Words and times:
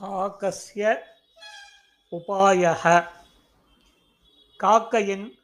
காக்கசிய 0.00 1.00
உபாயக 2.10 3.08
காக்கையின் 4.58 5.38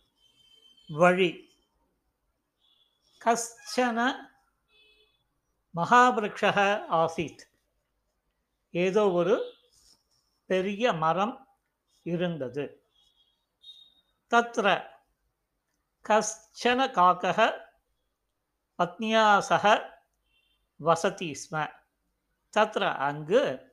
வழி. 0.88 1.54
கஷ்டன 3.24 4.12
மகாவிருக்ஷக 5.76 6.82
ஆசீத். 6.90 7.40
ஏதோ 8.70 9.10
ஒரு 9.10 9.54
பெரிய 10.46 10.92
மரம் 10.92 11.48
இருந்தது. 12.02 12.86
தத்ர 14.30 14.86
கஷ்டன 16.08 16.90
காக்கக 16.90 17.60
பத்னியாசக 18.78 19.90
வசதி 20.76 21.46
ஸ்ம. 21.50 21.72
தத்ர 22.56 22.96
அங்கு 22.96 23.68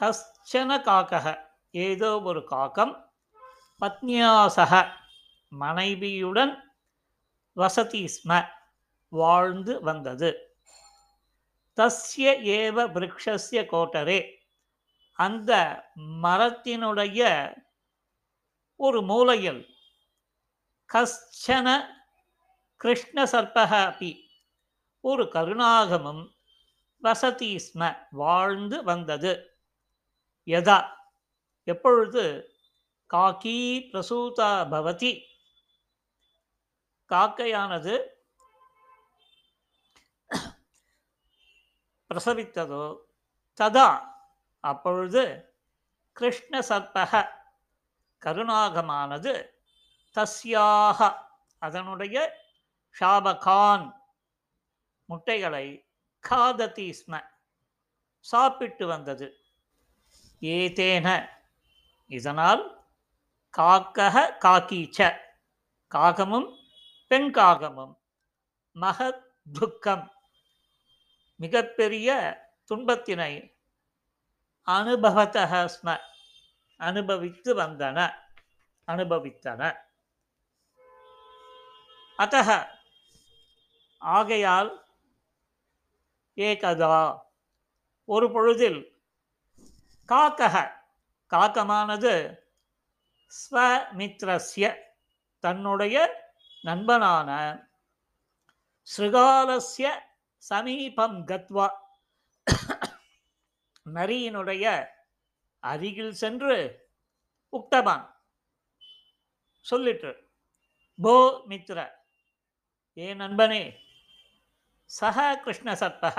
கஷ்டன 0.00 0.82
காக்கः 0.82 1.44
ஏதோ 1.70 2.20
ஒரு 2.20 2.46
காக்கம். 2.50 3.10
பத்னியாசக 3.80 4.90
மனைவியுடன் 5.48 6.76
வசதி 7.52 8.04
ஸ்ம. 8.04 8.48
வாழ்ந்து 9.08 9.82
வந்தது. 9.82 10.56
தஸ்ய 11.76 12.30
ஏவ 12.42 12.86
விரக்ஷஸ்ய 12.92 13.64
கோட்டரே. 13.66 14.36
அந்த 15.14 15.82
மரத்தினுடைய 15.96 17.52
ஒரு 18.76 19.02
மூலையில் 19.02 19.68
கஷ்டன 20.92 21.86
கிருஷ்ண 22.76 23.24
சர்பக 23.24 23.70
அப்பி 23.88 24.20
ஒரு 25.00 25.24
கருணாகமும் 25.24 26.28
வசதி 26.98 27.56
ஸ்ம. 27.56 27.96
வாழ்ந்து 28.10 28.84
வந்தது. 28.84 29.57
யதா. 30.48 30.96
எப்பொழுது? 31.64 32.52
காக்கி 33.14 33.88
பிரசூதா 33.92 34.68
பவதி. 34.72 35.22
காக்கையானது 37.08 38.06
பிரசவித்ததோ? 42.08 42.96
ததா. 43.56 44.06
அப்பொழுது 44.60 45.54
கிருஷ்ண 46.12 46.58
சர்பக 46.58 47.28
கருணாகமானது 48.20 49.50
தஸ்யாக. 50.14 51.14
அதனுடைய 51.58 52.32
ஷாபகான் 53.00 53.92
முட்டைகளை 55.04 55.88
காததி 56.28 56.94
ஸ்ம 57.06 57.30
சாப்பிட்டு 58.20 58.86
வந்தது. 58.86 59.36
ஏதேன. 60.40 61.28
இதனால் 62.06 62.84
காக்கக 63.56 64.36
காக்கீச்ச. 64.44 65.18
காகமும் 65.94 66.56
பெண் 67.06 67.30
காகமும். 67.34 67.96
மகத் 68.74 69.22
துக்கம். 69.52 70.12
மிகப்பெரிய 71.36 72.38
துன்பத்தினை 72.70 73.56
அனுபவத்தக 74.66 75.68
ஸ்ம. 75.82 75.98
அனுபவித்து 76.76 77.56
வந்தன. 77.56 78.14
அனுபவித்தன. 78.86 79.76
அத்தக. 82.18 82.68
ஆகையால் 83.98 84.86
ஏகதா. 86.36 87.18
ஒரு 88.04 88.30
பொழுதில் 88.32 88.97
காக்கக. 90.08 90.56
காக்கமானது 91.30 92.12
ஸ்வமித்ரஸ்ய 93.38 94.66
தன்னுடைய 95.38 95.96
நண்பனான 96.64 97.30
ஸ்ருகாலஸ்ய 98.88 99.88
சமீபம் 100.36 101.18
கத்வா. 101.26 101.68
நரியினுடைய 103.94 104.64
அருகில் 105.62 106.12
சென்று 106.12 106.56
உக்தபான் 107.52 108.06
சொல்லிட்டு 109.60 110.10
போ 111.02 111.14
மித்ர 111.48 111.78
ஏ 112.96 113.14
நண்பனே 113.14 113.62
சக 114.84 115.36
கிருஷ்ண 115.44 115.72
சர்பக 115.72 116.16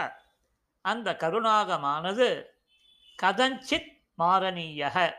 அந்த 0.81 1.09
கருணாகமானது 1.19 2.29
கதஞ்சித் 3.23 4.03
மாரணீயக 4.17 5.13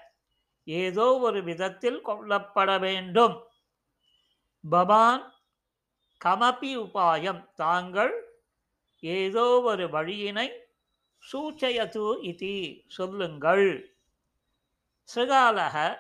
ஏதோ 0.65 1.19
ஒரு 1.19 1.43
விதத்தில் 1.43 2.01
கொல்லப்பட 2.01 2.79
வேண்டும். 2.79 3.47
பவான் 4.71 5.35
கமபி 6.25 6.77
உபாயம். 6.77 7.55
தாங்கள் 7.55 8.43
ஏதோ 9.01 9.61
ஒரு 9.61 9.87
வழியினை 9.87 10.51
சூச்சயது 11.33 12.05
இதி. 12.23 12.85
சொல்லுங்கள். 12.89 13.97
ஸ்ருகாலக 15.15 15.99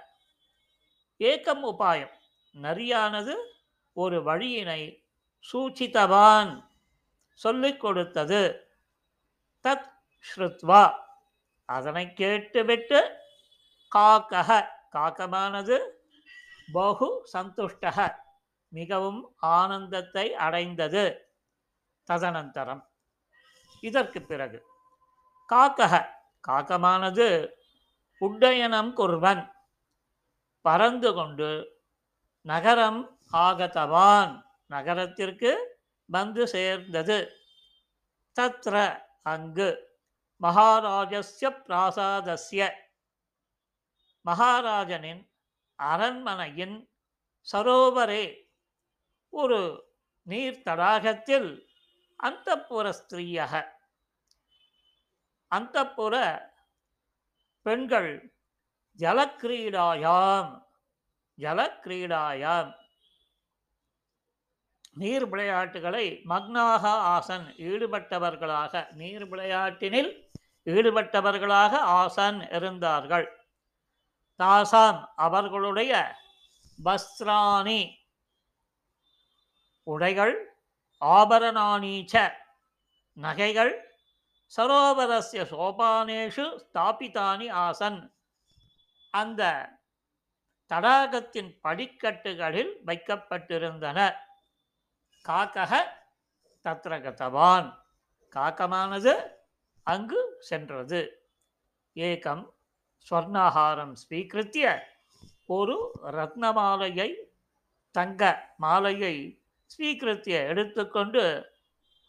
ஏக்கம் 1.16 1.64
உபாயம். 1.64 2.12
நரியானது 2.62 3.34
ஒரு 3.92 4.22
வழியினை 4.22 5.04
சூச்சித்தவான். 5.52 6.64
சொல்லிக் 7.32 7.80
கொடுத்தது. 7.80 8.68
தத் 9.62 9.92
ஸ்ருத்வா. 10.20 11.08
அதனை 11.70 12.12
கேட்டுவிட்டு 12.12 13.16
காக்கக. 13.94 14.66
காக்கமானது 14.92 15.76
பகு 16.72 17.26
சந்துஷ்டக. 17.32 18.14
மிகவும் 18.68 19.34
ஆனந்தத்தை 19.36 20.34
அடைந்தது. 20.34 21.34
ததனந்தரம். 22.08 22.82
இதற்கு 23.80 24.22
பிறகு 24.22 24.66
காக்கக. 25.48 26.06
காக்கமானது 26.48 27.48
உட்டயனம் 28.20 28.92
குர்வன். 28.92 29.52
பறந்து 30.60 31.14
கொண்டு 31.14 31.50
நகரம் 32.40 33.18
ஆகத்தவான். 33.32 34.42
நகரத்திற்கு 34.66 35.80
வந்து 36.06 36.48
சேர்ந்தது. 36.48 37.32
தத்ர 38.40 39.02
அங்கு 39.22 39.89
மகாராஜஸ்ய 40.42 41.50
பிராசாதஸ்ய. 41.66 42.72
மகாராஜனின் 44.24 45.30
அரண்மனையின் 45.74 46.92
சரோவரே. 47.52 48.50
ஒரு 49.28 49.88
நீர் 50.22 50.62
தடாகத்தில் 50.64 51.66
அந்த 52.16 52.60
புற 52.60 52.90
ஸ்திரீயக. 52.90 53.70
அந்த 55.48 55.86
புற 55.86 56.14
பெண்கள் 57.62 58.36
ஜலக்கிரீடாயாம் 58.98 60.62
ஜலக்கிரீடாயாம். 61.38 62.79
நீர் 65.00 65.26
விளையாட்டுகளை 65.28 66.06
மக்னாக 66.28 66.84
ஆசன் 67.14 67.46
ஈடுபட்டவர்களாக 67.68 68.82
நீர் 69.00 69.24
விளையாட்டினில் 69.32 70.10
ஈடுபட்டவர்களாக 70.74 71.72
ஆசன் 72.00 72.38
இருந்தார்கள். 72.56 73.28
தாசாம் 74.40 75.00
அவர்களுடைய 75.26 75.92
பஸ்ராணி 76.78 77.80
உடைகள் 79.82 80.34
ஆபரணானீச்ச 81.00 82.14
நகைகள் 83.16 83.74
சரோவரஸ்ய 84.56 85.42
சோபானேஷு 85.52 86.46
ஸ்தாபித்தானி 86.64 87.46
ஆசன். 87.66 88.00
அந்த 89.10 89.42
தடாகத்தின் 90.70 91.52
படிக்கட்டுகளில் 91.60 92.72
வைக்கப்பட்டிருந்தன. 92.86 93.98
காக்கக 95.28 95.82
தத்ர 96.64 96.92
கதவான். 97.00 97.78
காக்கமானது 98.34 99.14
அங்கு 99.82 100.36
சென்றது. 100.38 101.28
ஏகம் 101.94 102.52
ஸ்வர்ணாகாரம் 103.10 103.96
ஸ்வீகிருத்திய 104.08 104.80
ஒரு 105.46 105.92
ரத்ன 106.02 106.52
மாலையை 106.52 107.32
தங்க 107.90 108.54
மாலையை 108.56 109.42
ஸ்வீகிருத்திய 109.66 110.46
எடுத்துக்கொண்டு 110.46 111.52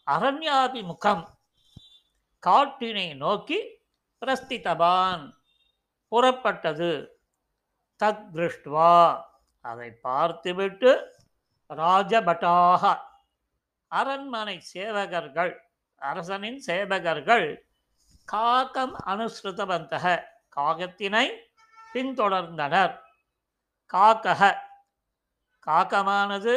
அரண்யாபிமுகம் 0.06 1.24
காட்டினை 2.46 3.16
நோக்கி 3.16 3.58
பிரஸ்திதபான் 4.20 5.32
புறப்பட்டது. 6.10 7.06
தத் 8.04 8.24
திருஷ்டுவா. 8.32 9.22
அதை 9.60 9.90
பார்த்துவிட்டு 9.90 11.20
ராஜபட்டாக. 11.80 12.82
அரண்மனை 13.88 14.56
சேவகர்கள் 14.74 15.52
அரசனின் 16.00 16.60
சேவகர்கள் 16.66 17.46
காக்கம் 18.28 18.94
அனுசிருதவந்தக 19.06 20.04
காகத்தினை 20.56 21.26
பின்தொடர்ந்தனர். 21.94 22.94
காக்கக 23.90 24.42
காக்கமானது 25.66 26.54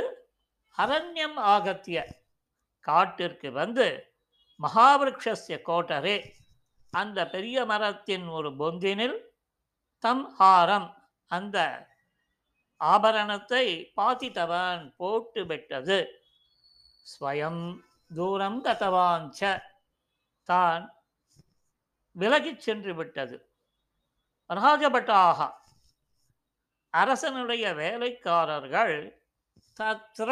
அரண்யம் 0.78 1.38
ஆகத்திய 1.54 1.98
காட்டிற்கு 2.80 3.52
வந்து 3.52 4.14
மகாவிருக்ஷஸ்ய 4.60 5.56
கோட்டரே 5.70 6.18
அந்த 6.94 7.20
பெரிய 7.30 7.66
மரத்தின் 7.66 8.28
ஒரு 8.28 8.50
பொந்தினில் 8.50 9.18
தம் 10.04 10.36
ஹாரம் 10.40 10.88
அந்த 11.32 11.58
ஆபரணத்தை 12.77 13.92
பாதித்தவன் 13.95 14.94
போட்டு 14.98 15.45
விட்டது 15.45 15.98
ஸ்வயம் 17.06 17.80
தூரம் 18.16 18.63
ச. 19.39 19.62
தான் 20.44 20.83
விலகிச் 22.16 22.60
சென்று 22.60 22.94
விட்டது 22.95 23.50
ராஜபட்டாக. 24.50 25.39
அரசனுடைய 26.89 27.74
வேலைக்காரர்கள் 27.74 29.24
தத்ர 29.80 30.30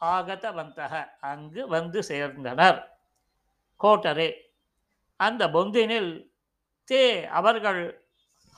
ஆகதவந்தக 0.00 1.16
அங்கு 1.20 1.68
வந்து 1.68 2.00
சேர்ந்தனர். 2.00 2.80
கோட்டரே 3.80 4.30
அந்த 5.16 5.48
பொந்தினில் 5.48 6.12
தே 6.88 7.24
அவர்கள் 7.24 7.82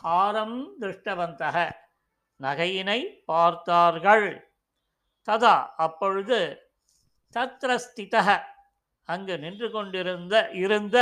ஹாரம் 0.02 0.58
திருஷ்டவந்தக. 0.80 1.56
நகையினை 2.40 3.00
பார்த்தார்கள். 3.30 4.28
ததா 5.28 5.54
அப்பொழுது 5.84 6.38
தத்ரஸ்திதக 7.34 8.28
அங்கு 9.08 9.34
நின்று 9.38 9.68
கொண்டிருந்த 9.70 10.34
இருந்த 10.62 10.98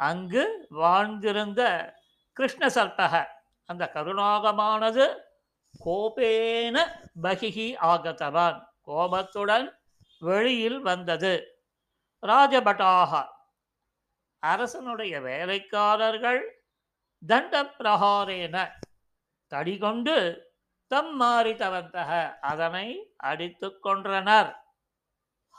அங்கு 0.00 0.44
வாழ்ந்திருந்த 0.80 1.62
கிருஷ்ண 2.36 2.66
சர்பக 2.66 3.14
அந்த 3.68 3.84
கருணாகமானது 3.94 5.04
கோபேன 5.84 6.76
பகிகி 7.22 7.68
ஆகத்தவான் 7.90 8.58
கோபத்துடன் 8.88 9.66
வெளியில் 10.18 10.80
வந்தது. 10.80 11.34
ராஜபட்டாக 12.22 13.22
அரசனுடைய 14.42 15.14
வேலைக்காரர்கள் 15.20 16.42
தண்ட 17.22 17.62
பிரகாரேன 17.78 18.56
தடிகொண்டு 19.52 20.16
தம் 20.86 21.20
மாறித்தவந்தக 21.20 22.10
அதனை 22.40 22.86
அடித்து 23.16 23.68
கொன்றனர். 23.84 24.50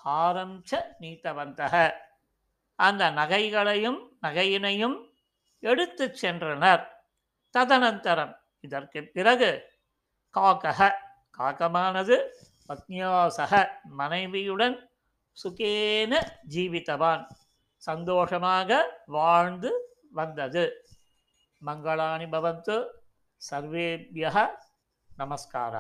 ஹாரம் 0.06 0.58
ச 0.72 0.82
நீத்தவந்தக 1.00 1.76
அந்த 2.76 3.12
நகைகளையும் 3.12 4.00
நகையினையும் 4.22 4.98
எடுத்து 5.60 6.06
சென்றனர். 6.22 6.84
ததனந்தரம். 7.54 8.34
இதற்கு 8.60 9.00
பிறகு 9.14 9.52
காக்கக. 10.34 10.82
காக்கமானது 11.38 12.18
பத்னியாசக 12.68 13.54
மனைவியுடன் 14.00 14.78
சுகேன 15.38 16.14
ஜீவித்தவான். 16.50 17.24
சந்தோஷமாக 17.78 18.72
வாழ்ந்து 19.06 19.72
வந்தது. 20.12 20.64
மங்களானி 21.66 22.28
பவந்து 22.36 22.76
సర్వేభ్య 23.50 24.26
నమస్కార. 25.20 25.76